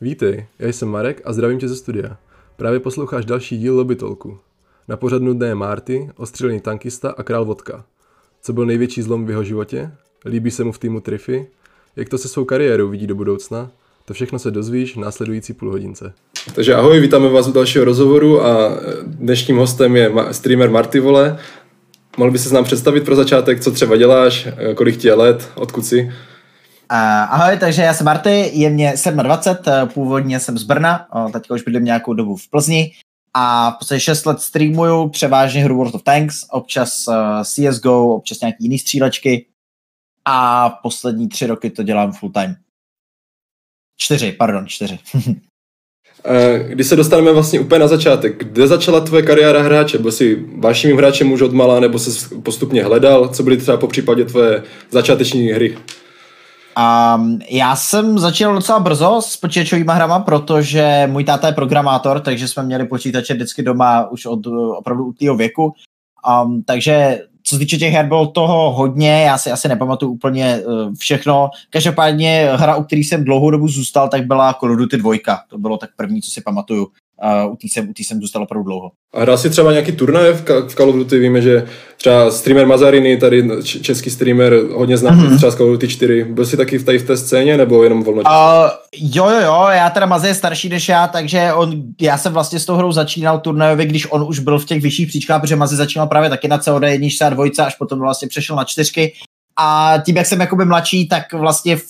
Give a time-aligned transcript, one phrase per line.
[0.00, 2.16] Vítej, já jsem Marek a zdravím tě ze studia.
[2.56, 4.38] Právě posloucháš další díl Lobby Talku.
[4.88, 7.84] Na pořadu dne je Marty, ostřelený tankista a král vodka.
[8.42, 9.90] Co byl největší zlom v jeho životě?
[10.24, 11.46] Líbí se mu v týmu Triffy?
[11.96, 13.70] Jak to se svou kariérou vidí do budoucna?
[14.04, 16.12] To všechno se dozvíš v následující půlhodince.
[16.54, 21.38] Takže ahoj, vítáme vás u dalšího rozhovoru a dnešním hostem je streamer Marty Vole.
[22.16, 25.86] Mohl by se nám představit pro začátek, co třeba děláš, kolik ti je let, odkud
[25.86, 26.12] jsi?
[27.22, 31.62] Ahoj, takže já jsem Marty, je mě 27, eh, původně jsem z Brna, teďka už
[31.62, 32.92] bydlím nějakou dobu v Plzni
[33.34, 38.40] a v podstatě 6 let streamuju, převážně hru World of Tanks, občas eh, CSGO, občas
[38.40, 39.46] nějaký jiný střílečky
[40.24, 42.56] a poslední tři roky to dělám full time.
[43.96, 44.98] Čtyři, pardon, čtyři.
[46.68, 49.98] Když se dostaneme vlastně úplně na začátek, kde začala tvoje kariéra hráče?
[49.98, 53.28] Byl jsi vaším hráčem už od mala, nebo se postupně hledal?
[53.28, 55.76] Co byly třeba po případě tvoje začáteční hry?
[56.78, 62.48] Um, já jsem začal docela brzo s počítačovými hrama, protože můj táta je programátor, takže
[62.48, 65.74] jsme měli počítače vždycky doma už od opravdu tého věku.
[66.44, 70.60] Um, takže co se týče těch her, bylo toho hodně, já si asi nepamatuju úplně
[70.66, 71.50] uh, všechno.
[71.70, 75.12] Každopádně hra, u který jsem dlouhou dobu zůstal, tak byla Call of Duty 2.
[75.48, 76.86] To bylo tak první, co si pamatuju.
[77.24, 78.90] Uh, u té jsem, jsem zůstal opravdu dlouho.
[79.14, 81.18] A hrál si třeba nějaký turnaj v, v Call of Duty?
[81.18, 85.36] Víme, že třeba streamer Mazariny, tady český streamer, hodně znám mm-hmm.
[85.36, 86.24] třeba z Call of Duty 4.
[86.24, 88.22] Byl jsi taky tady v té scéně, nebo jenom volno?
[88.22, 92.32] Uh, jo, jo, jo, já teda Maze je starší než já, takže on, já jsem
[92.32, 95.56] vlastně s tou hrou začínal turnajově, když on už byl v těch vyšších příčkách, protože
[95.56, 99.12] Maze začínal právě taky na COD 1 a 2, až potom vlastně přešel na čtyřky.
[99.58, 101.84] A tím, jak jsem jakoby mladší, tak vlastně v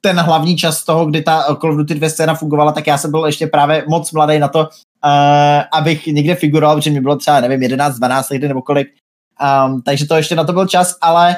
[0.00, 3.10] ten hlavní čas toho, kdy ta Call of Duty 2 scéna fungovala, tak já jsem
[3.10, 4.66] byl ještě právě moc mladý na to, uh,
[5.72, 8.88] abych někde figuroval, protože mi bylo třeba, nevím, 11, 12 let nebo kolik.
[9.66, 11.36] Um, takže to ještě na to byl čas, ale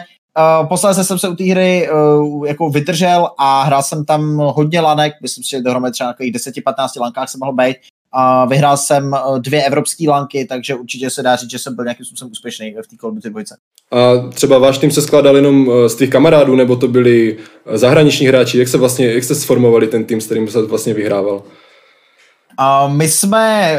[0.61, 4.81] uh, posledně jsem se u té hry uh, jako vydržel a hrál jsem tam hodně
[4.81, 7.77] lanek, myslím si, že dohromady třeba na 10-15 lankách jsem mohl být
[8.13, 11.85] a vyhrál jsem eh, dvě evropské lanky, takže určitě se dá říct, že jsem byl
[11.85, 13.57] nějakým způsobem úspěšný v té Call of Duty dvojce.
[13.93, 17.37] A třeba váš tým se skládal jenom eh, z těch kamarádů, nebo to byli
[17.67, 18.59] eh, zahraniční hráči?
[18.59, 21.43] Jak se vlastně, jak jste sformovali ten tým, s kterým se vlastně vyhrával?
[22.61, 23.79] A my jsme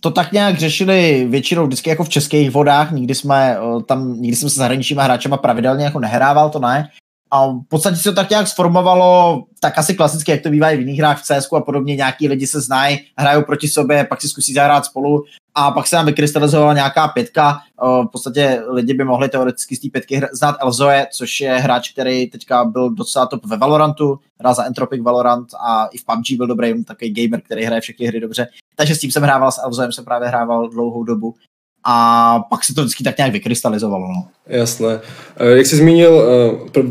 [0.00, 3.56] to tak nějak řešili většinou vždycky jako v českých vodách, nikdy jsme
[3.86, 6.88] tam, nikdy jsme se zahraničníma hráčema pravidelně jako nehrával, to ne,
[7.36, 10.76] a v podstatě se to tak nějak sformovalo, tak asi klasicky, jak to bývá i
[10.76, 14.20] v jiných hrách v CS a podobně, nějaký lidi se znají, hrajou proti sobě, pak
[14.20, 15.24] si zkusí zahrát spolu
[15.54, 17.58] a pak se nám vykrystalizovala nějaká pětka.
[17.82, 22.30] V podstatě lidi by mohli teoreticky z té pětky znát Elzoe, což je hráč, který
[22.30, 26.46] teďka byl docela top ve Valorantu, hrál za Entropic Valorant a i v PUBG byl
[26.46, 28.48] dobrý, takový gamer, který hraje všechny hry dobře.
[28.76, 31.34] Takže s tím jsem hrával, s Elzoem jsem právě hrával dlouhou dobu
[31.88, 34.08] a pak se to vždycky tak nějak vykrystalizovalo.
[34.08, 34.24] No.
[34.46, 35.00] Jasné.
[35.36, 36.82] Eh, jak jsi zmínil, eh,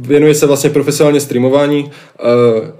[0.00, 1.90] věnuje se vlastně profesionálně streamování.
[2.20, 2.72] Eh,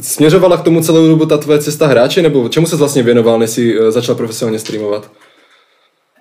[0.00, 3.50] směřovala k tomu celou dobu ta tvoje cesta hráče, nebo čemu se vlastně věnoval, než
[3.50, 5.10] jsi začal profesionálně streamovat?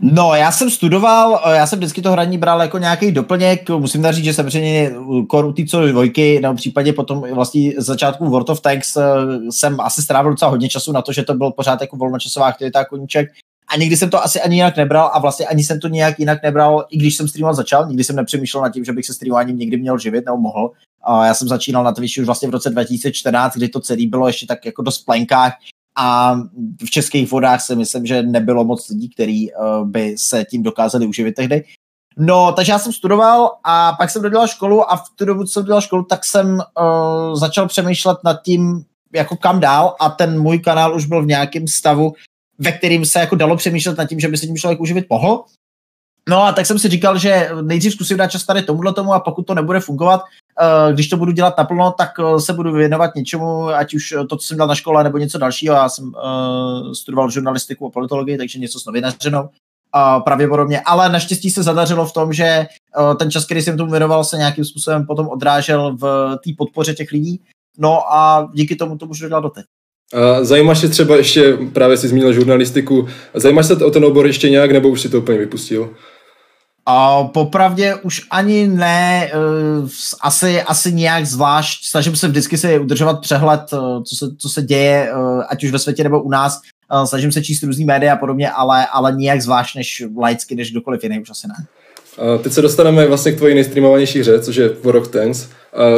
[0.01, 4.16] No, já jsem studoval, já jsem vždycky to hraní bral jako nějaký doplněk, musím tady
[4.16, 4.91] říct, že samozřejmě
[5.29, 8.97] koru ty co dvojky, nebo případě potom vlastně začátku World of Tanks
[9.50, 12.85] jsem asi strávil docela hodně času na to, že to byl pořád jako volnočasová aktivita
[12.85, 13.28] koníček,
[13.68, 16.44] a nikdy jsem to asi ani jinak nebral a vlastně ani jsem to nějak jinak
[16.44, 19.58] nebral, i když jsem streamoval začal, nikdy jsem nepřemýšlel nad tím, že bych se streamováním
[19.58, 20.72] někdy měl živit nebo mohl.
[21.03, 24.28] A já jsem začínal na Twitchi už vlastně v roce 2014, kdy to celé bylo
[24.28, 25.54] ještě tak jako dost plenkách
[25.98, 26.36] a
[26.86, 31.08] v českých vodách si myslím, že nebylo moc lidí, kteří uh, by se tím dokázali
[31.08, 31.64] uživit tehdy.
[32.18, 35.52] No, takže já jsem studoval a pak jsem dodělal školu a v tu dobu, co
[35.52, 40.42] jsem dodělal školu, tak jsem uh, začal přemýšlet nad tím, jako kam dál a ten
[40.42, 42.14] můj kanál už byl v nějakém stavu,
[42.60, 45.44] ve kterým se jako dalo přemýšlet nad tím, že by se tím člověk uživit mohl.
[46.30, 49.20] No a tak jsem si říkal, že nejdřív zkusím dát čas tady tomuhle tomu a
[49.20, 50.22] pokud to nebude fungovat,
[50.62, 54.38] eh, když to budu dělat naplno, tak eh, se budu věnovat něčemu, ať už to,
[54.38, 55.76] co jsem dal na škole, nebo něco dalšího.
[55.76, 59.50] Já jsem uh, studoval žurnalistiku a politologii, takže něco s novinařinou
[60.24, 62.68] pravděpodobně, ale naštěstí se zadařilo v tom, že
[63.20, 67.12] ten čas, který jsem tomu věnoval, se nějakým způsobem potom odrážel v té podpoře těch
[67.12, 67.42] lidí.
[67.78, 69.66] No a díky tomu to můžu dělat doteď.
[70.15, 74.50] A zajímáš se třeba ještě, právě si zmínil žurnalistiku, zajímáš se o ten obor ještě
[74.50, 75.89] nějak, nebo už si to úplně vypustil?
[76.85, 79.31] A popravdě už ani ne,
[79.81, 79.89] uh,
[80.21, 81.89] asi, asi nějak zvlášť.
[81.89, 85.71] Snažím se vždycky se udržovat přehled, uh, co, se, co se děje, uh, ať už
[85.71, 86.62] ve světě nebo u nás.
[87.06, 91.03] Snažím se číst různý média a podobně, ale, ale nijak zvlášť než laicky, než kdokoliv
[91.03, 91.65] jiný, už asi ne.
[92.17, 95.47] A teď se dostaneme vlastně k tvojí nejstreamovanější hře, což je War of Tanks.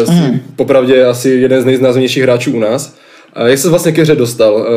[0.09, 0.39] Mm.
[0.55, 2.95] Popravdě asi jeden z nejznázornějších hráčů u nás.
[3.45, 4.67] Jak se vlastně ke hře dostal?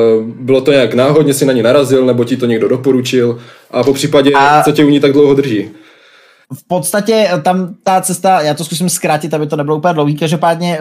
[0.40, 3.38] Bylo to nějak náhodně, si na ní narazil, nebo ti to někdo doporučil?
[3.70, 4.62] A po případě, a...
[4.62, 5.70] co tě u ní tak dlouho drží?
[6.54, 10.78] V podstatě tam ta cesta, já to zkusím zkrátit, aby to nebylo úplně dlouhý, každopádně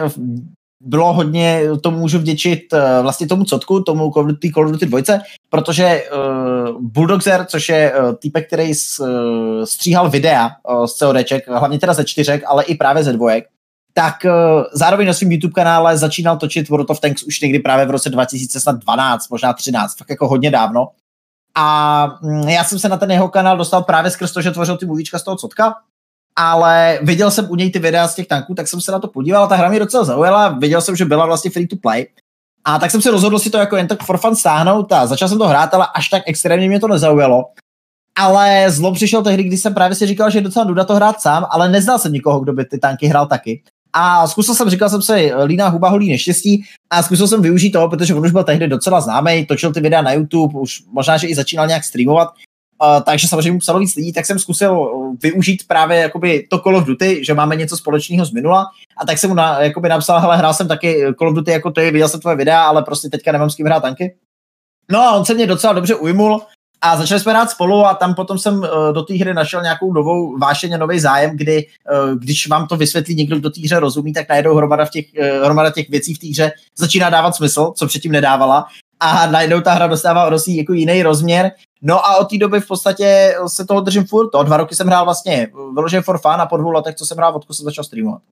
[0.80, 2.60] bylo hodně, to můžu vděčit
[3.02, 8.46] vlastně tomu cotku, tomu Call of Duty dvojce, protože uh, Bulldozer, což je uh, týpek,
[8.46, 13.04] který s, uh, stříhal videa uh, z CODček, hlavně teda ze čtyřek, ale i právě
[13.04, 13.44] ze dvojek,
[13.92, 14.30] tak uh,
[14.72, 18.10] zároveň na svém YouTube kanále začínal točit World of Tanks už někdy právě v roce
[18.10, 20.88] 2012, možná 13, fakt jako hodně dávno.
[21.54, 24.76] A mm, já jsem se na ten jeho kanál dostal právě skrz to, že tvořil
[24.76, 25.74] ty movíčka z toho cotka,
[26.36, 29.08] ale viděl jsem u něj ty videa z těch tanků, tak jsem se na to
[29.08, 32.06] podíval, ta hra mě docela zaujala, viděl jsem, že byla vlastně free to play,
[32.64, 35.28] a tak jsem se rozhodl si to jako jen tak for fun stáhnout a začal
[35.28, 37.44] jsem to hrát, ale až tak extrémně mě to nezaujalo.
[38.18, 41.20] Ale zlo přišel tehdy, kdy jsem právě si říkal, že je docela nuda to hrát
[41.20, 43.62] sám, ale neznal jsem nikoho, kdo by ty tanky hrál taky.
[43.92, 47.88] A zkusil jsem, říkal jsem si, Lína Huba holí neštěstí a zkusil jsem využít toho,
[47.88, 51.26] protože on už byl tehdy docela známý, točil ty videa na YouTube, už možná, že
[51.26, 52.28] i začínal nějak streamovat,
[52.82, 54.90] Uh, takže samozřejmě psalo víc lidí, tak jsem zkusil
[55.22, 58.66] využít právě jakoby to Call of Duty, že máme něco společného z minula
[58.96, 61.70] a tak jsem mu na, jakoby napsal, hele, hrál jsem taky Call of Duty jako
[61.70, 64.16] ty, viděl jsem tvoje videa, ale prostě teďka nemám s kým hrát tanky.
[64.90, 66.42] No a on se mě docela dobře ujmul
[66.80, 69.92] a začali jsme hrát spolu a tam potom jsem uh, do té hry našel nějakou
[69.92, 74.12] novou vášeně, nový zájem, kdy uh, když vám to vysvětlí někdo, kdo té hře rozumí,
[74.12, 77.72] tak najednou hromada, v těch, uh, hromada těch věcí v té hře začíná dávat smysl,
[77.76, 78.66] co předtím nedávala
[79.00, 81.52] a najednou ta hra dostává o jako jiný rozměr.
[81.82, 84.30] No a od té doby v podstatě se toho držím furt.
[84.30, 87.16] To dva roky jsem hrál vlastně vyloženě for fun a po dvou letech, co jsem
[87.16, 88.22] hrál, odkud jsem začal streamovat.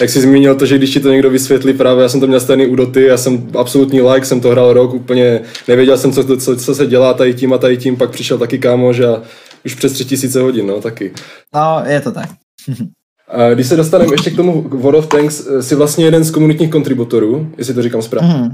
[0.00, 2.40] Jak jsi zmínil to, že když ti to někdo vysvětlí, právě já jsem to měl
[2.40, 6.36] stejný u Doty, já jsem absolutní like, jsem to hrál rok, úplně nevěděl jsem, co,
[6.36, 9.22] co, co se dělá tady tím a tady tím, pak přišel taky kámoš a
[9.64, 11.12] už přes tři tisíce hodin, no taky.
[11.54, 12.28] No, je to tak.
[13.54, 16.70] Když se dostaneme ještě k tomu World of Tanks, eh, jsi vlastně jeden z komunitních
[16.70, 18.34] kontributorů, jestli to říkám správně.
[18.34, 18.50] Mm.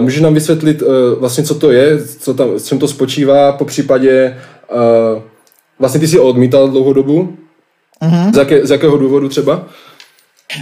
[0.00, 3.64] Můžeš nám vysvětlit eh, vlastně, co to je, co tam, s čem to spočívá, po
[3.64, 4.36] případě
[5.78, 7.36] vlastně ty jsi odmítal dlouhou dobu,
[8.02, 8.32] mm.
[8.32, 9.66] z, jaké, z jakého důvodu třeba?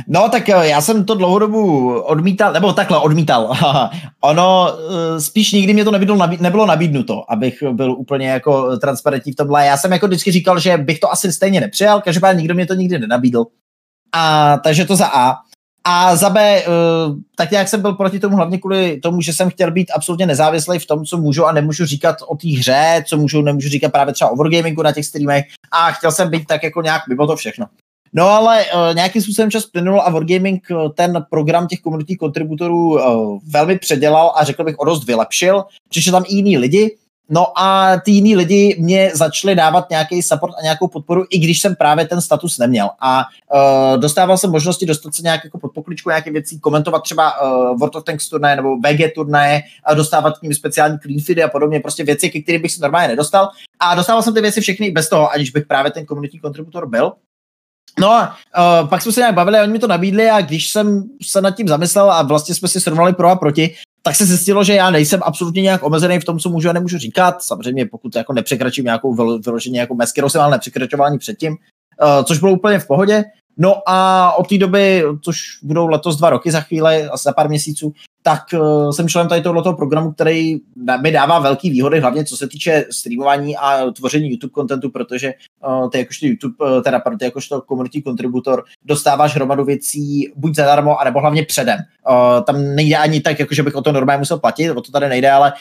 [0.08, 3.52] No, tak já jsem to dlouhou dobu odmítal, nebo takhle odmítal.
[4.20, 4.72] ono
[5.18, 9.66] spíš nikdy mě to nebylo, nebylo nabídnuto, abych byl úplně jako transparentní v tomhle.
[9.66, 12.74] Já jsem jako vždycky říkal, že bych to asi stejně nepřijal, každopádně nikdo mě to
[12.74, 13.44] nikdy nenabídl.
[14.12, 15.34] A takže to za A.
[15.88, 16.62] A za B,
[17.36, 20.78] tak jak jsem byl proti tomu hlavně kvůli tomu, že jsem chtěl být absolutně nezávislý
[20.78, 24.14] v tom, co můžu a nemůžu říkat o té hře, co můžu, nemůžu říkat právě
[24.14, 27.36] třeba o Wargamingu na těch streamech a chtěl jsem být tak jako nějak mimo to
[27.36, 27.66] všechno.
[28.12, 32.90] No ale uh, nějakým způsobem čas plynul a Wargaming uh, ten program těch komunitních kontributorů
[32.90, 35.64] uh, velmi předělal a řekl bych o dost vylepšil.
[35.88, 36.96] Přišli tam i jiní lidi,
[37.28, 41.60] No a ty jiní lidi mě začali dávat nějaký support a nějakou podporu, i když
[41.60, 42.90] jsem právě ten status neměl.
[43.00, 43.24] A
[43.54, 47.78] uh, dostával jsem možnosti dostat se nějak jako pod pokličku nějaké věcí, komentovat třeba uh,
[47.78, 51.48] World of Tanks turnaje nebo VG turnaje, a dostávat k ním speciální clean feedy a
[51.48, 53.48] podobně, prostě věci, ke kterým bych se normálně nedostal.
[53.80, 57.12] A dostával jsem ty věci všechny bez toho, aniž bych právě ten komunitní kontributor byl.
[58.00, 58.37] No a
[58.82, 61.50] uh, pak jsme se nějak bavili, oni mi to nabídli a když jsem se nad
[61.50, 64.90] tím zamyslel a vlastně jsme si srovnali pro a proti, tak se zjistilo, že já
[64.90, 67.43] nejsem absolutně nějak omezený v tom, co můžu a nemůžu říkat.
[67.43, 72.25] Samozřejmě, pokud jako nepřekračím nějakou vyloženě jako mez, kterou jsem ale nepřekračoval ani předtím, uh,
[72.25, 73.25] což bylo úplně v pohodě.
[73.58, 77.49] No a od té doby, což budou letos dva roky za chvíli, asi za pár
[77.49, 77.92] měsíců,
[78.26, 80.56] tak uh, jsem členem tady tohoto programu, který
[81.02, 85.34] mi dává velké výhody, hlavně co se týče streamování a tvoření YouTube kontentu, protože
[85.67, 91.00] uh, ty jakožto YouTube, uh, teda ty jakožto community contributor dostáváš hromadu věcí buď zadarmo,
[91.00, 91.78] anebo hlavně předem.
[92.46, 95.08] Tam nejde ani tak, jako že bych o to normálně musel platit, o to tady
[95.08, 95.52] nejde, ale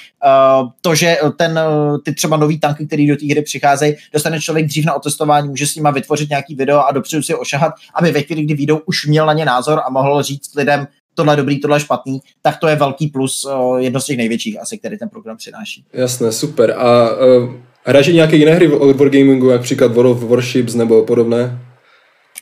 [0.81, 1.59] to, že ten,
[2.05, 5.67] ty třeba nový tanky, který do té hry přicházejí, dostane člověk dřív na otestování, může
[5.67, 9.07] s nima vytvořit nějaký video a dopředu si ošahat, aby ve chvíli, kdy výjdou, už
[9.07, 12.57] měl na ně názor a mohl říct lidem, tohle je dobrý, tohle je špatný, tak
[12.57, 15.85] to je velký plus, jedno z těch největších asi, který ten program přináší.
[15.93, 16.71] Jasné, super.
[16.77, 17.53] A uh,
[17.85, 21.59] hraješ nějaké jiné hry od Wargamingu, jak příklad World of Warships nebo podobné?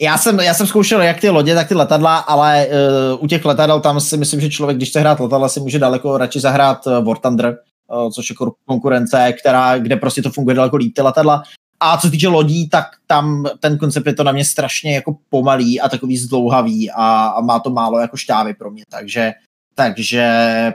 [0.01, 2.67] Já jsem, já jsem zkoušel jak ty lodě, tak ty letadla, ale
[3.13, 5.79] uh, u těch letadel tam si myslím, že člověk, když chce hrát letadla, si může
[5.79, 7.57] daleko radši zahrát uh, War Thunder,
[7.95, 11.43] uh, což je konkurence, která, kde prostě to funguje daleko líp ty letadla.
[11.79, 15.81] A co týče lodí, tak tam ten koncept je to na mě strašně jako pomalý
[15.81, 19.31] a takový zdlouhavý a, a má to málo jako šťávy pro mě, takže
[19.75, 20.23] takže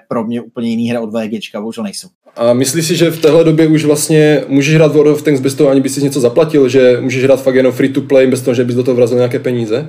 [0.09, 2.09] pro mě úplně jiný hra od VGčka bohužel nejsou.
[2.37, 5.55] A myslíš si, že v téhle době už vlastně můžeš hrát World of Tanks bez
[5.55, 8.43] toho, ani by si něco zaplatil, že můžeš hrát fakt jenom free to play bez
[8.43, 9.89] toho, že bys do toho vrazil nějaké peníze?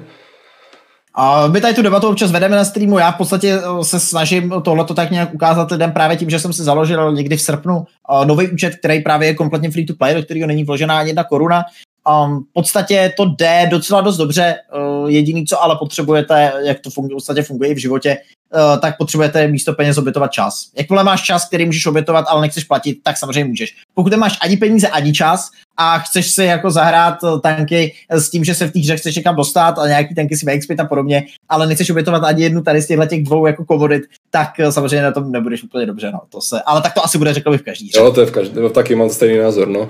[1.16, 4.54] A my tady tu debatu občas vedeme na streamu, já v podstatě eh, se snažím
[4.64, 8.26] tohleto tak nějak ukázat lidem právě tím, že jsem si založil někdy v srpnu uh,
[8.26, 11.24] nový účet, který právě je kompletně free to play, do kterého není vložená ani jedna
[11.24, 11.64] koruna.
[12.10, 14.56] Um, v podstatě to jde docela dost dobře.
[15.02, 18.18] Uh, jediný, co ale potřebujete, jak to funguje, v podstatě funguje i v životě,
[18.56, 20.66] uh, tak potřebujete místo peněz obětovat čas.
[20.78, 23.76] Jakmile máš čas, který můžeš obětovat, ale nechceš platit, tak samozřejmě můžeš.
[23.94, 28.56] Pokud nemáš ani peníze, ani čas a chceš si jako zahrát tanky s tím, že
[28.56, 31.68] se v té hře chceš někam dostat a nějaký tanky si vyexpit a podobně, ale
[31.68, 35.32] nechceš obětovat ani jednu tady z těchto těch dvou jako komodit, tak samozřejmě na tom
[35.32, 36.12] nebudeš úplně dobře.
[36.12, 36.20] No.
[36.30, 37.90] To se, ale tak to asi bude, řekl bych, v každý.
[37.96, 39.68] Jo, to je v každý, taky mám stejný názor.
[39.68, 39.80] No.
[39.80, 39.88] Uh,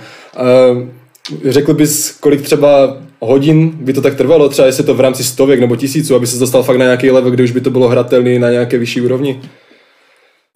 [1.45, 5.59] řekl bys, kolik třeba hodin by to tak trvalo, třeba jestli to v rámci stovek
[5.59, 8.39] nebo tisíců, aby se dostal fakt na nějaký level, kde už by to bylo hratelný
[8.39, 9.41] na nějaké vyšší úrovni?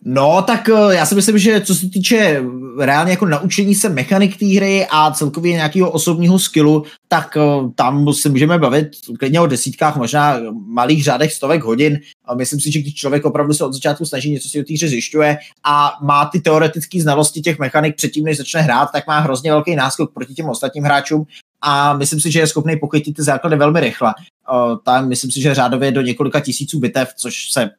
[0.06, 2.44] No, tak eh, já si myslím, že co se týče
[2.80, 7.42] reálně jako naučení se mechanik té hry a celkově nějakého osobního skillu, tak eh,
[7.76, 8.88] tam se můžeme bavit
[9.20, 12.00] klidně o desítkách, možná malých řádech stovek hodin.
[12.36, 14.88] Myslím si, že když člověk opravdu se od začátku snaží něco si o té hře
[14.88, 19.52] zjišťuje a má ty teoretické znalosti těch mechanik předtím, než začne hrát, tak má hrozně
[19.52, 21.26] velký náskok proti těm ostatním hráčům
[21.62, 24.14] a myslím si, že je schopný pochytit ty základy velmi rychle.
[24.84, 27.70] Tam myslím si, že řádově do několika tisíců bitev, což se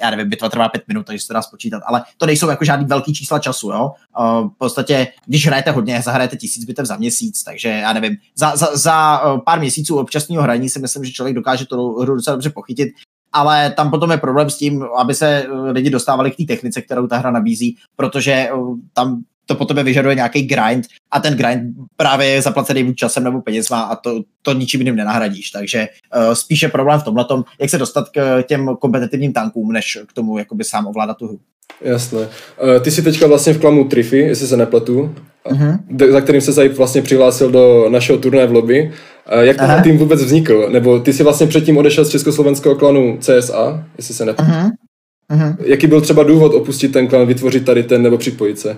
[0.00, 2.64] já nevím, bitva trvá pět minut, takže se to dá spočítat, ale to nejsou jako
[2.64, 3.90] žádný velký čísla času, jo.
[4.20, 8.56] Uh, v podstatě, když hrajete hodně, zahrajete tisíc bitev za měsíc, takže já nevím, za,
[8.56, 12.34] za, za uh, pár měsíců občasného hraní si myslím, že člověk dokáže tu hru docela
[12.34, 12.88] dobře pochytit,
[13.32, 17.06] ale tam potom je problém s tím, aby se lidi dostávali k té technice, kterou
[17.06, 18.48] ta hra nabízí, protože
[18.92, 21.62] tam to po tebe vyžaduje nějaký grind a ten grind
[21.96, 25.50] právě je zaplacený buď časem nebo penězma a to, to ničím jiným nenahradíš.
[25.50, 27.26] Takže uh, spíše problém v tomhle
[27.60, 31.38] jak se dostat k těm kompetitivním tankům, než k tomu jakoby sám ovládat tu hru.
[31.80, 32.18] Jasné.
[32.18, 32.26] Uh,
[32.82, 35.14] ty jsi teďka vlastně v klamu Trify, jestli se nepletu,
[35.46, 36.12] uh-huh.
[36.12, 38.92] za kterým se Zaip vlastně přihlásil do našeho turnaje v lobby.
[39.32, 40.68] Uh, jak ten tým vůbec vznikl?
[40.72, 44.50] Nebo ty jsi vlastně předtím odešel z československého klanu CSA, jestli se nepletu.
[44.50, 44.70] Uh-huh.
[45.32, 45.56] Uh-huh.
[45.64, 48.76] Jaký byl třeba důvod opustit ten klan, vytvořit tady ten nebo připojit se?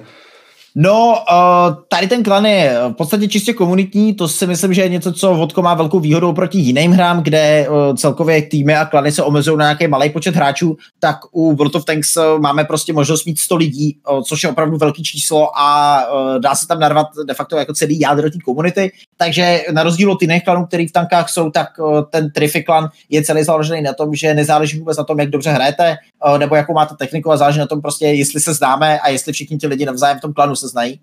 [0.74, 4.88] No, uh, tady ten klan je v podstatě čistě komunitní, to si myslím, že je
[4.88, 9.12] něco, co Vodko má velkou výhodu proti jiným hrám, kde uh, celkově týmy a klany
[9.12, 12.92] se omezují na nějaký malý počet hráčů, tak u World of Tanks uh, máme prostě
[12.92, 13.96] možnost mít 100 lidí,
[14.28, 16.00] což je opravdu velký číslo a
[16.38, 20.22] dá se tam narvat de facto jako celý jádro té komunity, takže na rozdíl od
[20.22, 21.68] jiných klanů, který v tankách jsou, tak
[22.10, 25.50] ten Trify klan je celý založený na tom, že nezáleží vůbec na tom, jak dobře
[25.50, 25.96] hrajete,
[26.38, 29.58] nebo jakou máte techniku a záleží na tom prostě, jestli se známe a jestli všichni
[29.58, 31.00] ti lidi navzájem v tom klanu se znají.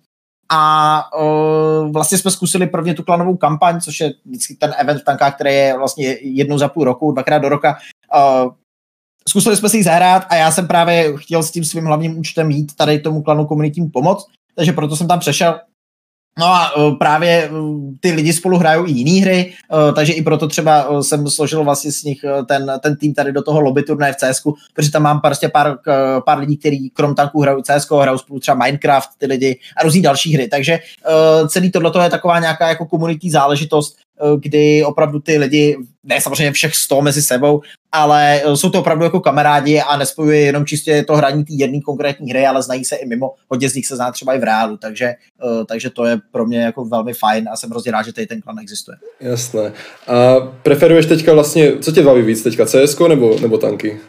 [0.51, 5.05] A uh, vlastně jsme zkusili prvně tu klanovou kampaň, což je vždycky ten event v
[5.05, 7.77] tankách, který je vlastně jednou za půl roku, dvakrát do roka.
[8.15, 8.51] Uh,
[9.29, 12.51] zkusili jsme si ji zahrát a já jsem právě chtěl s tím svým hlavním účtem
[12.51, 15.59] jít tady tomu klanu komunitnímu pomoc, takže proto jsem tam přešel
[16.37, 20.21] No a uh, právě uh, ty lidi spolu hrajou i jiné hry, uh, takže i
[20.21, 24.13] proto třeba jsem složil vlastně s nich ten, ten tým tady do toho lobby turnaje
[24.13, 24.41] v CS,
[24.73, 25.77] protože tam mám prostě pár,
[26.25, 30.01] pár lidí, kteří krom tanků hrajou CS, hrajou spolu třeba Minecraft, ty lidi a různý
[30.01, 30.79] další hry, takže
[31.47, 33.97] celý tohle je taková nějaká jako komunitní záležitost,
[34.39, 39.03] kdy opravdu ty lidi, ne samozřejmě všech sto mezi sebou, ale uh, jsou to opravdu
[39.03, 42.95] jako kamarádi a nespojuje jenom čistě to hraní té jedné konkrétní hry, ale znají se
[42.95, 46.05] i mimo, hodně z nich se zná třeba i v reálu, takže, uh, takže to
[46.05, 48.97] je pro mě jako velmi fajn a jsem hrozně rád, že tady ten klan existuje.
[49.21, 49.71] Jasné.
[50.07, 53.99] A preferuješ teďka vlastně, co tě baví víc teďka, CS nebo, nebo tanky?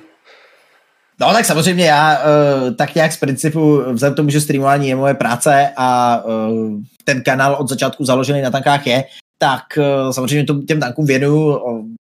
[1.21, 4.97] No tak samozřejmě já uh, tak nějak z principu, vzhledem k tomu, že streamování je
[4.97, 9.05] moje práce a uh, ten kanál od začátku založený na tankách je,
[9.38, 11.59] tak uh, samozřejmě těm tankům věnuju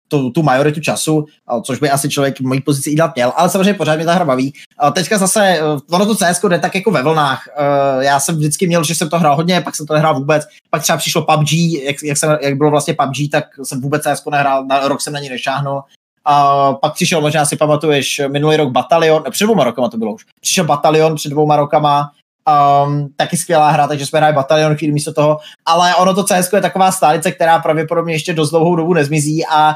[0.08, 1.26] tu, tu majoritu času,
[1.64, 4.14] což by asi člověk v mojí pozici i dát měl, ale samozřejmě pořád mě ta
[4.14, 4.54] hra baví.
[4.94, 7.48] Teďka zase, eh, ono to CS jde tak jako ve vlnách.
[7.48, 10.44] Eh, já jsem vždycky měl, že jsem to hrál hodně, pak jsem to nehrál vůbec,
[10.70, 11.54] pak třeba přišlo PUBG,
[11.84, 15.14] jak, jak, jsem, jak bylo vlastně PUBG, tak jsem vůbec CS nehrál, na rok jsem
[15.14, 15.82] na ní nešáhnul.
[16.28, 20.26] A pak přišel, možná si pamatuješ, minulý rok Batalion, před dvouma rokama to bylo už.
[20.42, 22.12] Přišel Batalion před dvouma rokama,
[22.46, 26.54] Um, taky skvělá hra, takže jsme hráli Batalion chvíli místo toho, ale ono to CS
[26.54, 29.76] je taková stálice, která pravděpodobně ještě dost dlouhou dobu nezmizí a uh,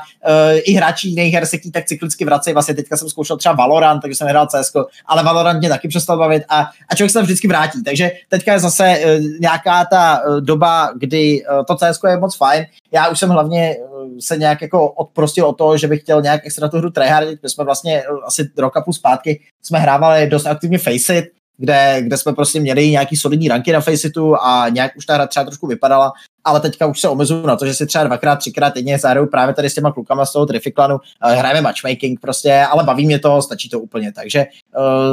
[0.64, 2.54] i hráči jiných her se k tak cyklicky vracejí.
[2.54, 4.72] Vlastně teďka jsem zkoušel třeba Valorant, takže jsem hrál CS,
[5.06, 7.84] ale Valorant mě taky přestal bavit a, a člověk se tam vždycky vrátí.
[7.84, 12.38] Takže teďka je zase uh, nějaká ta uh, doba, kdy uh, to CS je moc
[12.38, 12.66] fajn.
[12.92, 13.76] Já už jsem hlavně
[14.20, 17.40] se nějak jako odprostil o to, že bych chtěl nějak extra tu hru tryhardit.
[17.44, 21.26] My jsme vlastně asi rok a půl zpátky jsme hrávali dost aktivně Faceit,
[21.60, 25.28] kde, kde jsme prostě měli nějaký solidní ranky na Faceitu a nějak už ta hra
[25.28, 26.14] třeba trošku vypadala,
[26.44, 29.56] ale teďka už se omezuju na to, že si třeba dvakrát, třikrát týdně zahraju právě
[29.56, 33.42] tady s těma klukama z toho Trifiklanu, uh, hrajeme matchmaking prostě, ale baví mě to,
[33.42, 34.46] stačí to úplně, takže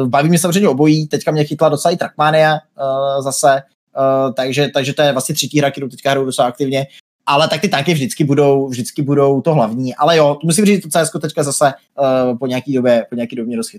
[0.02, 3.62] uh, baví mě samozřejmě obojí, teďka mě chytla docela i Trackmania uh, zase,
[3.96, 6.86] uh, takže, takže to je vlastně třetí hra, kterou teďka hraju docela aktivně,
[7.26, 10.88] ale tak ty tanky vždycky budou, vždycky budou to hlavní, ale jo, musím říct, to
[10.88, 13.74] CS teďka zase uh, po nějaký době, po nějaký době dost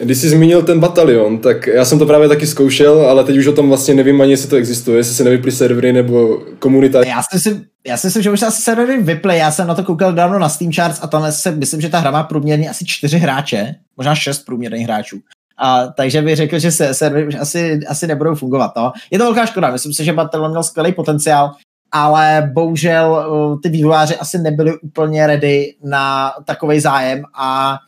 [0.00, 3.46] Když jsi zmínil ten batalion, tak já jsem to právě taky zkoušel, ale teď už
[3.46, 7.06] o tom vlastně nevím ani, jestli to existuje, jestli se nevyply servery nebo komunita.
[7.06, 9.74] Já si myslím, já si myslím, že už se asi servery vyply, já jsem na
[9.74, 12.70] to koukal dávno na Steam Charts a tam se, myslím, že ta hra má průměrně
[12.70, 15.18] asi čtyři hráče, možná šest průměrných hráčů.
[15.58, 18.72] A, takže bych řekl, že se servery už asi, asi nebudou fungovat.
[18.76, 18.92] No.
[19.10, 21.52] Je to velká škoda, myslím si, že Batalion měl skvělý potenciál,
[21.92, 23.28] ale bohužel
[23.62, 27.78] ty vývojáři asi nebyli úplně ready na takový zájem a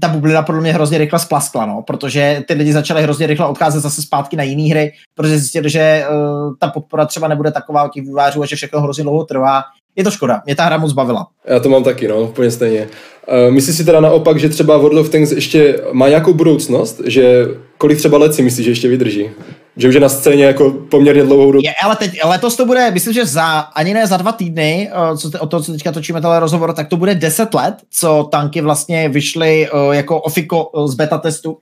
[0.00, 3.80] ta bublina podle mě hrozně rychle splaskla, no, protože ty lidi začali hrozně rychle odcházet
[3.80, 7.92] zase zpátky na jiné hry, protože zjistili, že uh, ta podpora třeba nebude taková od
[7.92, 9.62] těch vývářů a že všechno hrozně dlouho trvá.
[9.96, 11.26] Je to škoda, mě ta hra moc bavila.
[11.44, 12.88] Já to mám taky, no, úplně stejně.
[13.46, 17.46] Uh, myslíš si teda naopak, že třeba World of Tanks ještě má nějakou budoucnost, že
[17.78, 19.30] kolik třeba let si myslíš, že ještě vydrží?
[19.76, 21.62] Že už je na scéně jako poměrně dlouhou dobu.
[21.64, 25.30] Je, ale teď, letos to bude, myslím, že za, ani ne za dva týdny, co
[25.30, 28.60] te, o to, co teďka točíme tenhle rozhovor, tak to bude deset let, co tanky
[28.60, 31.58] vlastně vyšly uh, jako ofiko uh, z beta testu.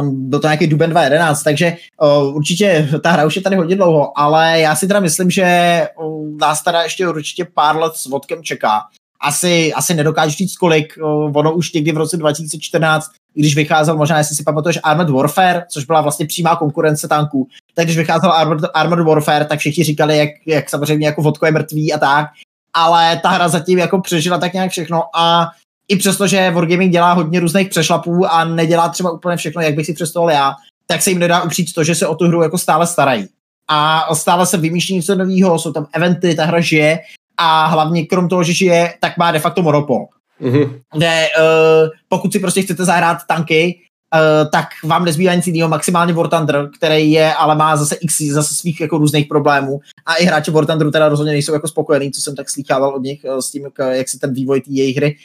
[0.00, 3.76] Um, byl to nějaký duben 2011, takže uh, určitě ta hra už je tady hodně
[3.76, 8.06] dlouho, ale já si teda myslím, že uh, nás teda ještě určitě pár let s
[8.06, 8.80] vodkem čeká.
[9.24, 10.98] Asi, asi nedokážu říct kolik,
[11.34, 15.84] ono už někdy v roce 2014 když vycházel, možná jestli si pamatuješ Armored Warfare, což
[15.84, 20.30] byla vlastně přímá konkurence tanků, tak když vycházel Armored, Armored Warfare, tak všichni říkali, jak,
[20.46, 22.26] jak samozřejmě jako vodko je mrtvý a tak,
[22.74, 25.50] ale ta hra zatím jako přežila tak nějak všechno a
[25.88, 29.86] i přesto, že Wargaming dělá hodně různých přešlapů a nedělá třeba úplně všechno, jak bych
[29.86, 30.54] si představoval já,
[30.86, 33.28] tak se jim nedá upřít to, že se o tu hru jako stále starají.
[33.70, 36.98] A stále se vymýšlí něco nového, jsou tam eventy, ta hra žije
[37.36, 40.06] a hlavně krom toho, že žije, tak má de facto monopol.
[40.40, 40.80] Mm-hmm.
[40.96, 43.78] Kde uh, pokud si prostě chcete zahrát tanky,
[44.14, 48.20] uh, tak vám nezbývá nic jiného, maximálně War Thunder, který je, ale má zase x
[48.20, 49.80] zase svých jako různých problémů.
[50.06, 53.02] A i hráči War Thunderu teda rozhodně nejsou jako spokojení, co jsem tak slýchával od
[53.02, 55.16] nich uh, s tím, jak se ten vývoj té jejich hry,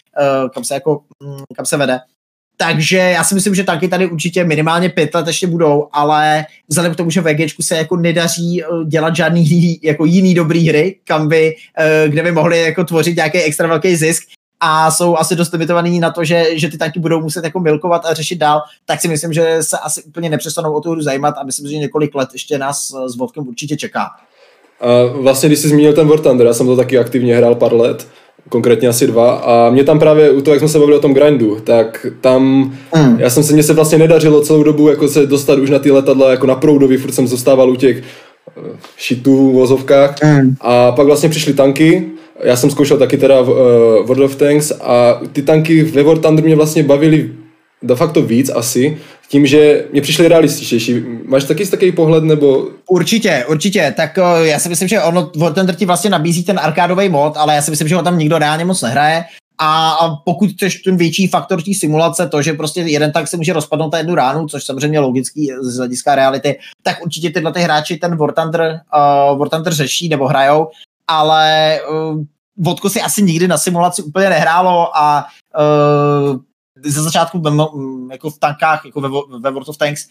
[0.43, 1.99] uh, kam se jako, um, kam se vede.
[2.61, 6.93] Takže já si myslím, že tanky tady určitě minimálně pět let ještě budou, ale vzhledem
[6.93, 11.55] k tomu, že VGčku se jako nedaří dělat žádný jako jiný dobrý hry, kam by,
[12.07, 14.23] kde by mohli jako tvořit nějaký extra velký zisk,
[14.59, 18.05] a jsou asi dost limitovaný na to, že, že ty tanky budou muset jako milkovat
[18.05, 21.35] a řešit dál, tak si myslím, že se asi úplně nepřestanou o tu hru zajímat
[21.37, 24.09] a myslím, že několik let ještě nás s Vodkem určitě čeká.
[24.81, 24.87] A
[25.21, 28.07] vlastně, když jsi zmínil ten War Thunder, já jsem to taky aktivně hrál pár let,
[28.49, 31.13] konkrétně asi dva a mě tam právě u toho, jak jsme se bavili o tom
[31.13, 33.19] grindu, tak tam, mm.
[33.19, 35.91] já jsem se, mně se vlastně nedařilo celou dobu jako se dostat už na ty
[35.91, 38.03] letadla jako na proudový, furt jsem zůstával u těch
[38.97, 40.55] šitů v vozovkách mm.
[40.61, 42.05] a pak vlastně přišly tanky
[42.43, 43.55] já jsem zkoušel taky teda v, uh,
[44.07, 47.29] World of Tanks a ty tanky ve War Thunder mě vlastně bavily
[47.83, 48.97] de facto víc asi,
[49.29, 51.01] tím, že mě přišly realističtější.
[51.25, 52.67] Máš taky takový pohled, nebo...
[52.89, 53.93] Určitě, určitě.
[53.97, 57.37] Tak uh, já si myslím, že ono, War Thunder ti vlastně nabízí ten arkádový mod,
[57.37, 59.23] ale já si myslím, že ho tam nikdo reálně moc nehraje.
[59.61, 63.37] A, a pokud chceš ten větší faktor té simulace, to, že prostě jeden tak se
[63.37, 67.59] může rozpadnout na jednu ránu, což samozřejmě logický z hlediska reality, tak určitě tyhle ty
[67.59, 68.79] hráči ten War Thunder,
[69.31, 70.67] uh, War Thunder řeší nebo hrajou
[71.09, 72.23] ale uh,
[72.57, 75.25] vodku si asi nikdy na simulaci úplně nehrálo a
[75.59, 76.39] uh,
[76.85, 77.39] ze začátku
[78.11, 80.07] jako v tankách, jako ve, ve World of Tanks,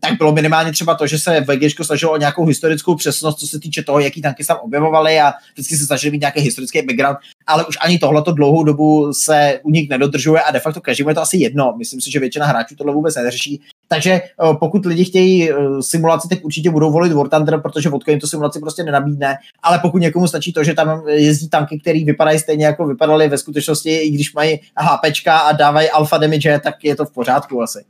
[0.00, 3.60] tak bylo minimálně třeba to, že se VG snažilo o nějakou historickou přesnost, co se
[3.60, 7.18] týče toho, jaký tanky se tam objevovaly a vždycky se snažili mít nějaký historický background,
[7.46, 11.14] ale už ani tohleto dlouhou dobu se u nich nedodržuje a de facto každému je
[11.14, 11.74] to asi jedno.
[11.78, 16.28] Myslím si, že většina hráčů tohle vůbec neřeší takže eh, pokud lidi chtějí eh, simulaci,
[16.28, 19.98] tak určitě budou volit War Thunder, protože vodka jim to simulaci prostě nenabídne, ale pokud
[19.98, 24.10] někomu stačí to, že tam jezdí tanky, které vypadají stejně jako vypadaly ve skutečnosti, i
[24.10, 27.84] když mají HP a dávají alfa damage, tak je to v pořádku asi.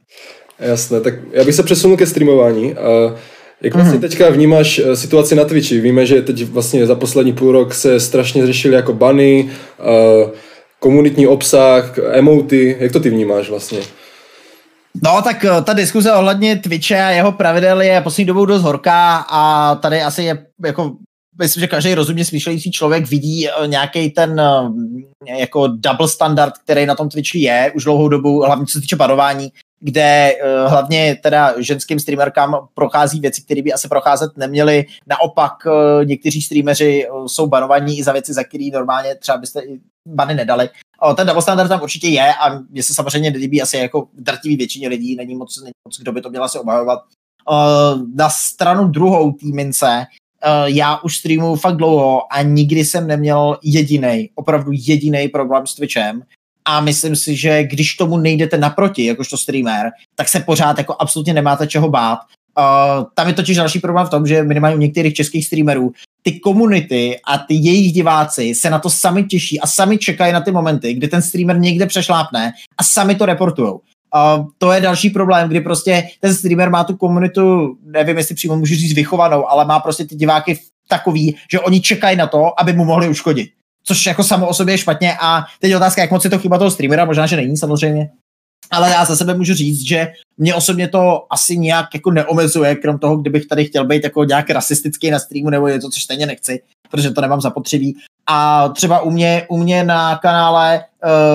[0.63, 2.75] Jasné, tak já bych se přesunul ke streamování.
[3.61, 4.01] Jak vlastně mm-hmm.
[4.01, 5.81] teďka vnímáš eh, situaci na Twitchi?
[5.81, 9.51] Víme, že teď vlastně za poslední půl rok se strašně řešily jako bany,
[10.79, 12.77] komunitní obsah, emoty.
[12.81, 13.81] Jak to ty vnímáš vlastně?
[15.05, 19.17] No, tak eh, ta diskuze ohledně Twitche a jeho pravidel je poslední dobou dost horká
[19.17, 20.93] a tady asi je jako
[21.39, 26.87] myslím, že každý rozumně smýšlející člověk vidí eh, nějaký ten eh, jako double standard, který
[26.87, 29.53] na tom Twitchi je už dlouhou dobu, hlavně co se týče parování,
[29.85, 34.85] kde hlavně teda ženským streamerkám prochází věci, které by asi procházet neměly.
[35.07, 35.53] Naopak
[36.05, 39.63] někteří streameři jsou banovaní i za věci, za které normálně třeba byste
[40.09, 40.69] bany nedali.
[41.01, 44.57] O, ten double standard tam určitě je a mně se samozřejmě nelíbí asi jako drtivý
[44.57, 46.99] většině lidí, není moc, není moc kdo by to měl asi obhajovat.
[48.15, 50.05] na stranu druhou týmince
[50.65, 56.23] já už streamuju fakt dlouho a nikdy jsem neměl jediný, opravdu jediný problém s Twitchem
[56.65, 61.35] a myslím si, že když tomu nejdete naproti, jakožto streamer, tak se pořád jako absolutně
[61.35, 62.19] nemáte čeho bát.
[62.59, 66.41] Uh, tam je totiž další problém v tom, že minimálně u některých českých streamerů ty
[66.41, 70.53] komunity a ty jejich diváci se na to sami těší a sami čekají na ty
[70.53, 73.75] momenty, kdy ten streamer někde přešlápne a sami to reportujou.
[73.75, 78.57] Uh, to je další problém, kdy prostě ten streamer má tu komunitu, nevím, jestli přímo
[78.57, 82.73] můžu říct vychovanou, ale má prostě ty diváky takový, že oni čekají na to, aby
[82.73, 83.51] mu mohli uškodit.
[83.85, 86.39] Což jako samo o sobě je špatně a teď je otázka, jak moc je to
[86.39, 88.11] chyba toho streamera, možná, že není samozřejmě.
[88.71, 92.99] Ale já za sebe můžu říct, že mě osobně to asi nějak jako neomezuje, krom
[92.99, 96.63] toho, kdybych tady chtěl být jako nějak rasistický na streamu nebo něco, což stejně nechci,
[96.93, 97.97] protože to nemám zapotřebí.
[98.27, 100.85] A třeba u mě, u mě na kanále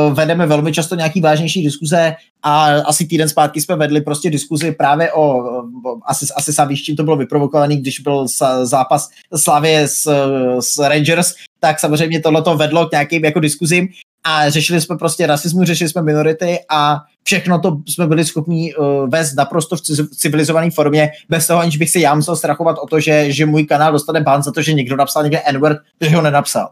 [0.07, 4.71] uh, vedeme velmi často nějaký vážnější diskuze a asi týden zpátky jsme vedli prostě diskuzi
[4.71, 5.63] právě o, o
[6.05, 8.25] asi, asi sám víš, čím to bylo vyprovokovaný, když byl
[8.63, 10.11] zápas Slavě s,
[10.59, 13.87] s Rangers, tak samozřejmě tohle to vedlo k nějakým jako diskuzím
[14.27, 19.09] a řešili jsme prostě rasismus, řešili jsme minority a všechno to jsme byli schopni uh,
[19.09, 19.81] vést naprosto v
[20.15, 23.65] civilizované formě, bez toho, aniž bych si já musel strachovat o to, že, že můj
[23.65, 26.69] kanál dostane ban za to, že někdo napsal někde n že ho nenapsal.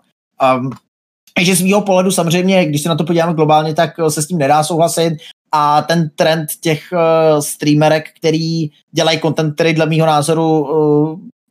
[0.58, 0.70] Um,
[1.36, 4.38] takže z mého pohledu samozřejmě, když se na to podíváme globálně, tak se s tím
[4.38, 5.18] nedá souhlasit
[5.52, 10.68] a ten trend těch uh, streamerek, který dělají content, který dle mého názoru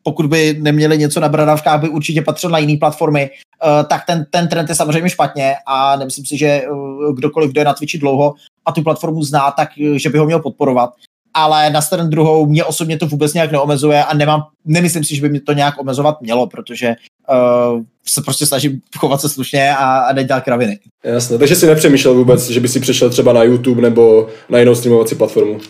[0.04, 4.26] pokud by neměli něco na bradavkách, by určitě patřil na jiné platformy, uh, tak ten,
[4.30, 7.98] ten trend je samozřejmě špatně a nemyslím si, že uh, kdokoliv, kdo je na Twitchi
[7.98, 8.34] dlouho
[8.66, 10.90] a tu platformu zná, tak uh, že by ho měl podporovat.
[11.36, 15.22] Ale na stranu druhou mě osobně to vůbec nějak neomezuje a nemám, nemyslím si, že
[15.22, 16.94] by mě to nějak omezovat mělo, protože
[17.30, 20.78] uh, se prostě snažím chovat se slušně a, a nedělat kraviny.
[21.04, 24.74] Jasně, takže si nepřemýšlel vůbec, že by si přešel třeba na YouTube nebo na jinou
[24.74, 25.60] streamovací platformu?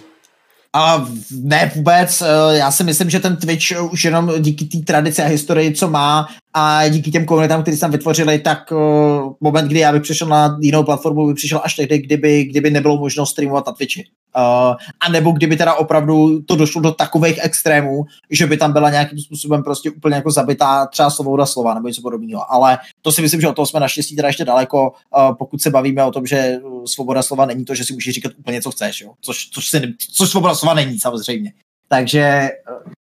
[0.74, 5.22] A ne vůbec, eh, já si myslím, že ten Twitch už jenom díky té tradici
[5.22, 9.78] a historii, co má a díky těm komunitám, které tam vytvořili, tak uh, moment, kdy
[9.78, 13.66] já bych přišel na jinou platformu, by přišel až tehdy, kdyby, kdyby nebylo možno streamovat
[13.66, 14.04] na Twitchi.
[14.36, 18.90] Uh, a nebo kdyby teda opravdu to došlo do takových extrémů, že by tam byla
[18.90, 22.52] nějakým způsobem prostě úplně jako zabitá třeba svoboda slova nebo něco podobného.
[22.52, 25.70] Ale to si myslím, že o toho jsme naštěstí teda ještě daleko, uh, pokud se
[25.70, 29.00] bavíme o tom, že svoboda slova není to, že si můžeš říkat úplně co chceš,
[29.00, 29.12] jo?
[29.20, 31.52] Což, což, si, což svoboda slova není samozřejmě.
[31.88, 32.48] Takže,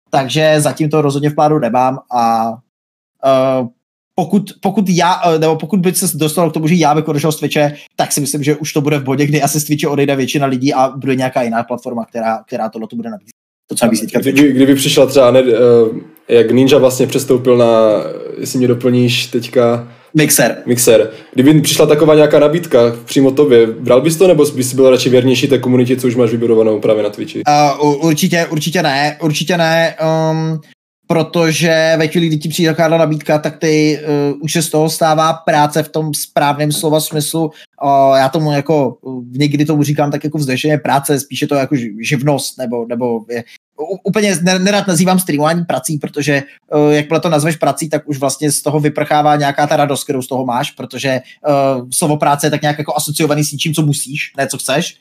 [0.09, 2.53] takže zatím to rozhodně v plánu nemám a
[3.25, 3.67] uh,
[4.19, 7.31] pokud, pokud já, eh, nebo pokud by se dostal k tomu, že já bych odešel
[7.31, 9.87] z Twitche, tak si myslím, že už to bude v bodě, kdy asi z Twitche
[9.87, 13.31] odejde většina lidí a bude nějaká jiná platforma, která, která tohle bude nabízet.
[13.69, 15.49] To, co nabízí kdyby, kdyby přišla třeba, ne, uh,
[16.27, 17.67] jak Ninja vlastně přestoupil na,
[18.39, 20.57] jestli mě doplníš teďka, Mixer.
[20.65, 21.11] Mixer.
[21.33, 25.47] Kdyby přišla taková nějaká nabídka přímo tobě, bral bys to, nebo bys byl radši věrnější
[25.47, 27.41] té komunitě, co už máš vybudovanou právě na Twitchi?
[27.81, 29.95] Uh, určitě, určitě ne, určitě ne.
[30.31, 30.59] Um,
[31.07, 33.99] protože ve chvíli, kdy ti přijde taková nabídka, tak ty
[34.31, 37.51] uh, už se z toho stává práce v tom správném slova smyslu.
[37.83, 41.75] Uh, já tomu jako uh, někdy tomu říkám tak jako vzdešeně práce, spíše to jako
[42.01, 43.43] živnost, nebo, nebo je,
[44.03, 46.43] úplně nerad nazývám streamování prací, protože
[46.73, 50.21] uh, jakmile to nazveš prací, tak už vlastně z toho vyprchává nějaká ta radost, kterou
[50.21, 53.81] z toho máš, protože uh, slovo práce je tak nějak jako asociovaný s tím, co
[53.81, 54.97] musíš, ne co chceš.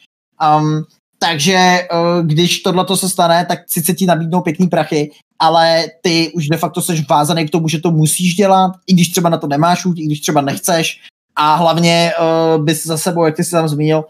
[0.58, 0.84] Um,
[1.18, 6.48] takže uh, když tohle se stane, tak sice ti nabídnou pěkný prachy, ale ty už
[6.48, 9.46] de facto seš vázaný k tomu, že to musíš dělat, i když třeba na to
[9.46, 11.00] nemáš chuť, i když třeba nechceš.
[11.36, 14.04] A hlavně uh, bys za sebou, jak ty jsi tam zmínil,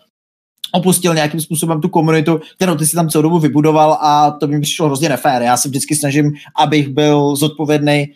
[0.72, 4.60] opustil nějakým způsobem tu komunitu, kterou ty si tam celou dobu vybudoval a to mi
[4.60, 5.42] přišlo hrozně nefér.
[5.42, 8.06] Já se vždycky snažím, abych byl zodpovědný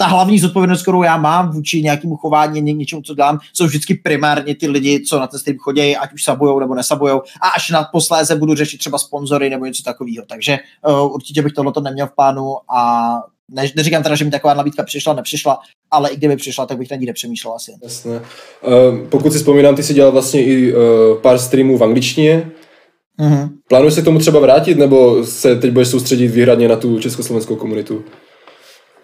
[0.00, 3.94] ta hlavní zodpovědnost, kterou já mám vůči nějakému chování, ně, něčemu, co dělám, jsou vždycky
[3.94, 7.22] primárně ty lidi, co na ten stream chodí, ať už sabujou nebo nesabujou.
[7.42, 10.24] A až na posléze budu řešit třeba sponzory nebo něco takového.
[10.28, 10.58] Takže
[10.88, 13.10] uh, určitě bych tohle neměl v plánu a
[13.50, 15.58] ne, neříkám teda, že mi taková nabídka přišla, nepřišla,
[15.90, 17.72] ale i kdyby přišla, tak bych na ní nepřemýšlel asi.
[17.82, 18.20] Jasné.
[18.20, 20.80] Uh, pokud si vzpomínám, ty jsi dělal vlastně i uh,
[21.22, 22.50] pár streamů v angličtině.
[23.20, 23.48] Mm-hmm.
[23.68, 27.56] Plánuješ se k tomu třeba vrátit, nebo se teď budeš soustředit výhradně na tu československou
[27.56, 28.04] komunitu?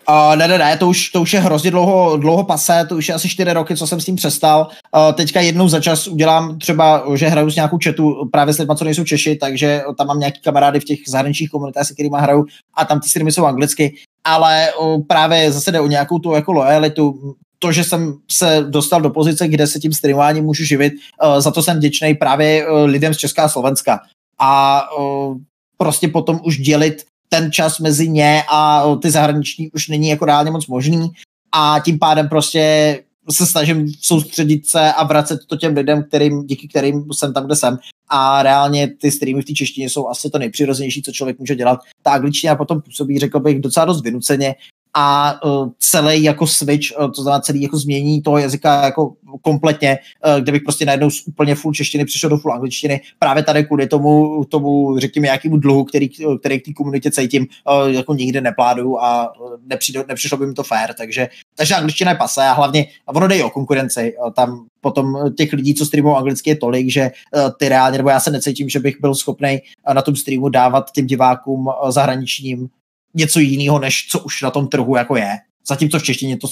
[0.08, 3.08] Uh, ne, ne, ne, to už, to už je hrozně dlouho, dlouho pase, to už
[3.08, 4.68] je asi čtyři roky, co jsem s tím přestal.
[4.96, 8.74] Uh, teďka jednou za čas udělám třeba, že hraju s nějakou chatu právě s lidmi,
[8.76, 12.44] co nejsou Češi, takže tam mám nějaký kamarády v těch zahraničních komunitách, se kterými hraju
[12.74, 16.52] a tam ty streamy jsou anglicky, ale uh, právě zase jde o nějakou tu jako
[16.52, 20.92] lojalitu, to, že jsem se dostal do pozice, kde se tím streamováním můžu živit,
[21.24, 24.00] uh, za to jsem vděčný právě uh, lidem z Česká a Slovenska.
[24.38, 25.36] A uh,
[25.78, 30.50] prostě potom už dělit ten čas mezi ně a ty zahraniční už není jako reálně
[30.50, 31.10] moc možný
[31.52, 32.98] a tím pádem prostě
[33.30, 37.56] se snažím soustředit se a vracet to těm lidem, kterým, díky kterým jsem tam, kde
[37.56, 37.78] jsem.
[38.08, 41.80] A reálně ty streamy v té češtině jsou asi to nejpřirozenější, co člověk může dělat.
[42.02, 44.54] Ta angličtina potom působí, řekl bych, docela dost vynuceně,
[44.96, 49.98] a uh, celý jako switch, uh, to znamená celý jako změní toho jazyka jako kompletně,
[50.26, 53.64] uh, kde bych prostě najednou z úplně full češtiny přišel do full angličtiny, právě tady
[53.64, 56.08] kvůli tomu, tomu řekněme, nějakému dluhu, který,
[56.40, 57.46] který k té komunitě cítím,
[57.86, 59.32] jako nikdy nepládu a
[59.66, 63.28] nepřijde, nepřišlo by mi to fair, takže, takže angličtina je pase a hlavně, a ono
[63.28, 67.10] jde o konkurenci, tam potom těch lidí, co streamují anglicky je tolik, že
[67.58, 69.58] ty reálně, nebo já se necítím, že bych byl schopný
[69.92, 72.68] na tom streamu dávat těm divákům zahraničním
[73.14, 75.30] něco jiného, než co už na tom trhu jako je.
[75.68, 76.48] Zatímco v češtině to,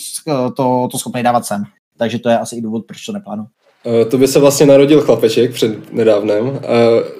[0.57, 1.65] to, to schopný dávat sem.
[1.99, 3.47] Takže to je asi i důvod, proč to neplánu.
[3.85, 6.47] Uh, to by se vlastně narodil chlapeček před nedávnem.
[6.49, 6.59] Uh,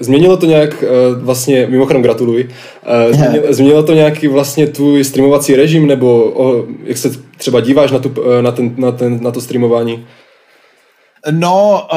[0.01, 0.85] změnilo to nějak,
[1.17, 2.49] vlastně, mimochodem gratuluj,
[3.11, 7.99] změnilo, změnilo to nějaký vlastně tvůj streamovací režim, nebo o, jak se třeba díváš na,
[7.99, 10.07] tu, na, ten, na, ten, na to streamování?
[11.31, 11.89] No,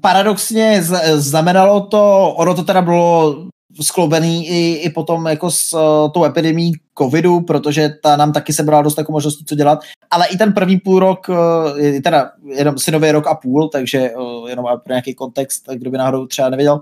[0.00, 0.82] paradoxně
[1.14, 3.36] znamenalo to, ono to teda bylo
[3.82, 8.82] skloubený i, i potom jako s uh, tou epidemí covidu, protože ta nám taky sebrala
[8.82, 9.80] dost jako možností, co dělat,
[10.10, 14.48] ale i ten první půl rok, uh, teda jenom synový rok a půl, takže uh,
[14.48, 16.80] jenom pro nějaký kontext, kdo by náhodou třeba nevěděl,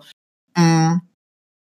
[0.58, 0.92] mm,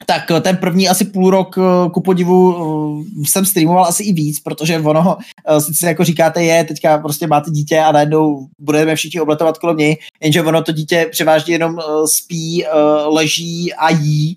[0.07, 1.57] tak ten první asi půl rok
[1.93, 5.17] ku podivu jsem streamoval asi i víc, protože ono,
[5.59, 9.97] sice jako říkáte, je, teďka prostě máte dítě a najednou budeme všichni obletovat kolem něj,
[10.23, 12.65] jenže ono to dítě převážně jenom spí,
[13.07, 14.37] leží a jí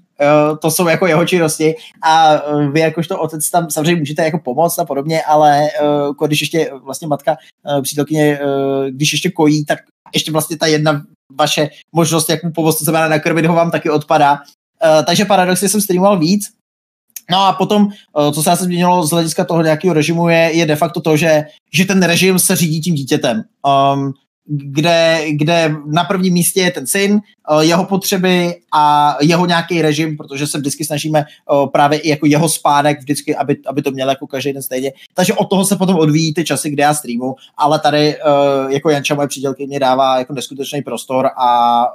[0.61, 4.79] to jsou jako jeho činnosti a uh, vy jakožto otec tam samozřejmě můžete jako pomoct
[4.79, 5.67] a podobně, ale
[6.19, 7.37] uh, když ještě vlastně matka
[7.81, 8.39] přítelkyně,
[8.89, 9.79] když ještě kojí, tak
[10.13, 11.03] ještě vlastně ta jedna
[11.39, 14.39] vaše možnost, jak mu pomoct, to znamená nakrmit ho vám taky odpadá.
[15.05, 16.49] takže paradoxně jsem streamoval víc,
[17.31, 17.89] No a potom,
[18.33, 21.45] co se asi změnilo z hlediska toho nějakého režimu, je, je de facto to, že,
[21.73, 23.43] že ten režim se řídí tím dítětem.
[23.93, 24.13] Um,
[24.47, 27.19] kde, kde na prvním místě je ten syn,
[27.51, 32.25] eh, jeho potřeby a jeho nějaký režim, protože se vždycky snažíme eh, právě i jako
[32.25, 34.91] jeho spánek vždycky, aby, aby to měl jako každý den stejně.
[35.13, 38.19] Takže od toho se potom odvíjí ty časy, kde já streamu, ale tady eh,
[38.69, 41.85] jako Janča moje přídělky mě dává jako neskutečný prostor a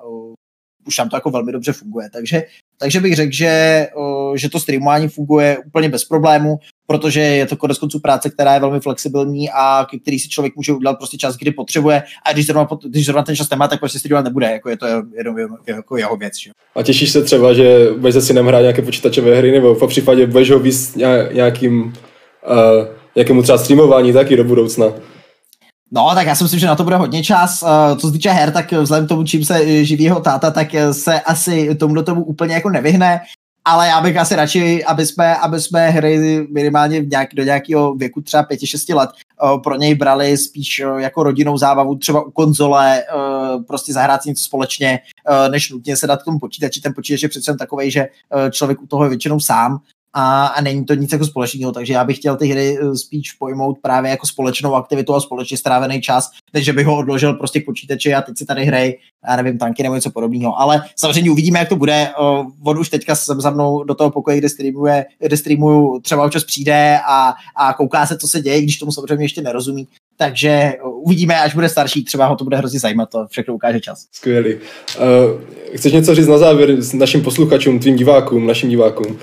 [0.86, 2.10] už tam to jako velmi dobře funguje.
[2.10, 2.42] Takže,
[2.82, 3.86] takže bych řekl, že,
[4.34, 8.60] že to streamování funguje úplně bez problému protože je to konec konců práce, která je
[8.60, 12.68] velmi flexibilní a který si člověk může udělat prostě čas, kdy potřebuje a když zrovna,
[12.88, 16.16] když zrovna ten čas nemá, tak prostě streamovat nebude, jako je to jenom jako jeho
[16.16, 16.32] věc.
[16.42, 16.50] Že?
[16.74, 20.26] A těšíš se třeba, že budeš si synem hrát nějaké počítačové hry, nebo v případě
[20.26, 20.94] budeš ho víc
[21.32, 24.86] nějakým, uh, nějakému třeba streamování taky do budoucna?
[25.94, 27.62] No, tak já si myslím, že na to bude hodně čas.
[27.62, 30.68] Uh, co se týče her, tak vzhledem k tomu, čím se živí jeho táta, tak
[30.92, 33.20] se asi tomu do tomu úplně jako nevyhne
[33.64, 38.20] ale já bych asi radši, aby jsme, aby jsme hry minimálně nějak, do nějakého věku
[38.20, 39.10] třeba 5-6 let
[39.42, 43.04] uh, pro něj brali spíš uh, jako rodinnou zábavu, třeba u konzole,
[43.66, 44.98] prostě zahrát si něco společně,
[45.50, 46.80] než nutně se dát k tomu počítači.
[46.80, 48.08] Ten počítač je přece takový, že
[48.50, 49.78] člověk u toho je většinou sám
[50.14, 53.32] a, a není to nic jako společného, takže já bych chtěl ty hry eh, spíš
[53.32, 57.64] pojmout právě jako společnou aktivitu a společně strávený čas, než bych ho odložil prostě k
[57.64, 58.98] počítači a teď si tady hrej,
[59.28, 60.60] já nevím, tanky nebo něco podobného.
[60.60, 62.08] Ale samozřejmě uvidíme, jak to bude.
[62.64, 66.44] On už teďka jsem za mnou do toho pokoje, kde, streamuje, kde streamuju, třeba občas
[66.44, 69.88] přijde a, a kouká se, co se děje, když tomu samozřejmě ještě nerozumí.
[70.16, 74.06] Takže uvidíme, až bude starší, třeba ho to bude hrozně zajímat, to všechno ukáže čas.
[74.12, 74.54] Skvělý.
[74.54, 74.60] Uh,
[75.74, 79.18] chceš něco říct na závěr s našim posluchačům, tvým divákům, našim divákům?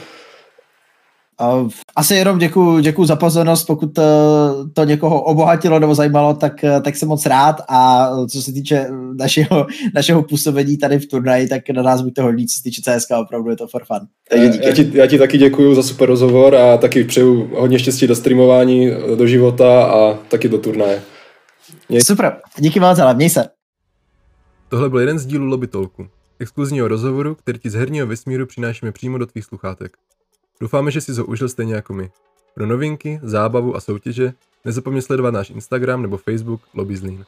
[1.95, 6.63] Asi jenom děkuji děkuju za pozornost, pokud to, eh, to někoho obohatilo nebo zajímalo, tak,
[6.63, 11.47] eh, tak jsem moc rád a co se týče našeho, našeho působení tady v turnaji,
[11.47, 14.07] tak na nás buďte hodní, co se týče CSK, opravdu je to for fun.
[14.29, 14.65] Takže díky.
[14.65, 18.15] Já, ti, já ti taky děkuji za super rozhovor a taky přeju hodně štěstí do
[18.15, 21.01] streamování, do života a taky do turnaje.
[21.89, 22.01] Měj...
[22.01, 23.45] Super, díky moc, ale měj se.
[24.69, 26.07] Tohle byl jeden z dílů Lobby Talku,
[26.39, 29.97] exkluzního rozhovoru, který ti z herního vesmíru přinášíme přímo do tvých sluchátek.
[30.61, 32.11] Doufáme, že si ho užil stejně jako my.
[32.55, 34.33] Pro novinky, zábavu a soutěže
[34.65, 37.25] nezapomeň sledovat náš Instagram nebo Facebook Lobby Zlín.